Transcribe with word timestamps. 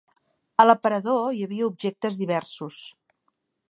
A 0.63 0.65
l'aparador 0.67 1.29
hi 1.37 1.45
havia 1.47 1.69
objectes 1.73 2.21
diversos. 2.25 2.85